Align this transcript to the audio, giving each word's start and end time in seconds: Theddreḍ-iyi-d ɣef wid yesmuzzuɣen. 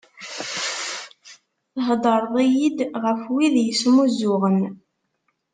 Theddreḍ-iyi-d 1.85 2.77
ɣef 3.03 3.21
wid 3.33 3.55
yesmuzzuɣen. 3.61 4.59